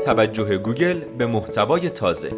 [0.00, 2.30] توجه گوگل به محتوای تازه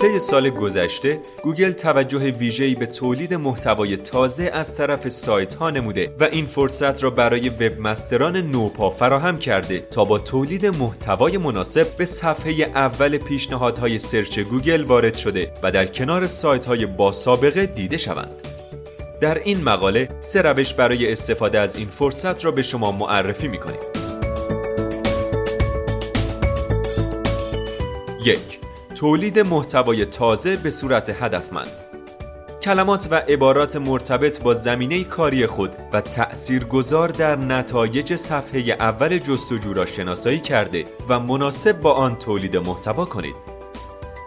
[0.00, 6.14] طی سال گذشته گوگل توجه ویژه‌ای به تولید محتوای تازه از طرف سایت ها نموده
[6.20, 11.96] و این فرصت را برای وب مستران نوپا فراهم کرده تا با تولید محتوای مناسب
[11.96, 17.66] به صفحه اول پیشنهادهای سرچ گوگل وارد شده و در کنار سایت های با سابقه
[17.66, 18.61] دیده شوند.
[19.22, 23.58] در این مقاله سه روش برای استفاده از این فرصت را به شما معرفی می
[23.58, 23.78] کنیم.
[28.24, 28.58] یک
[28.94, 31.68] تولید محتوای تازه به صورت هدفمند
[32.62, 39.74] کلمات و عبارات مرتبط با زمینه کاری خود و تأثیرگذار در نتایج صفحه اول جستجو
[39.74, 43.51] را شناسایی کرده و مناسب با آن تولید محتوا کنید.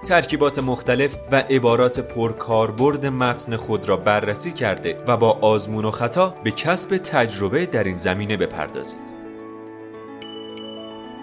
[0.05, 6.35] ترکیبات مختلف و عبارات پرکاربرد متن خود را بررسی کرده و با آزمون و خطا
[6.43, 9.15] به کسب تجربه در این زمینه بپردازید.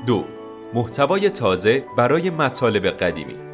[0.07, 0.25] دو
[0.75, 3.52] محتوای تازه برای مطالب قدیمی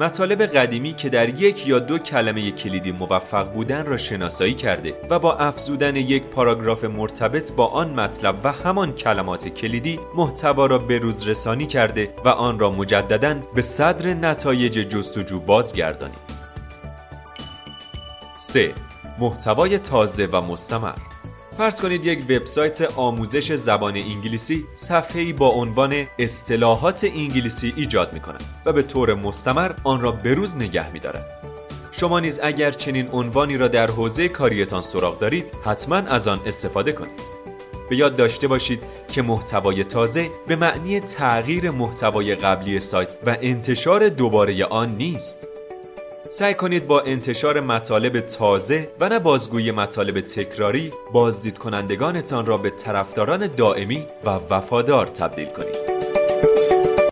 [0.00, 5.18] مطالب قدیمی که در یک یا دو کلمه کلیدی موفق بودن را شناسایی کرده و
[5.18, 10.98] با افزودن یک پاراگراف مرتبط با آن مطلب و همان کلمات کلیدی محتوا را به
[10.98, 16.18] روز رسانی کرده و آن را مجددا به صدر نتایج جستجو بازگردانید.
[18.38, 18.74] 3.
[19.18, 20.94] محتوای تازه و مستمر
[21.58, 28.72] فرض کنید یک وبسایت آموزش زبان انگلیسی صفحه‌ای با عنوان اصطلاحات انگلیسی ایجاد می‌کند و
[28.72, 31.26] به طور مستمر آن را بروز نگه می‌دارد.
[31.92, 36.92] شما نیز اگر چنین عنوانی را در حوزه کاریتان سراغ دارید حتما از آن استفاده
[36.92, 37.20] کنید
[37.90, 44.08] به یاد داشته باشید که محتوای تازه به معنی تغییر محتوای قبلی سایت و انتشار
[44.08, 45.48] دوباره آن نیست
[46.28, 52.70] سعی کنید با انتشار مطالب تازه و نه بازگویی مطالب تکراری بازدید کنندگانتان را به
[52.70, 55.87] طرفداران دائمی و وفادار تبدیل کنید.